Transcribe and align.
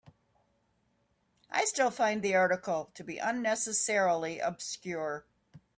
I 1.51 1.65
still 1.65 1.91
find 1.91 2.23
the 2.23 2.33
article 2.33 2.89
to 2.95 3.03
be 3.03 3.19
unnecessarily 3.19 4.39
obscure. 4.39 5.27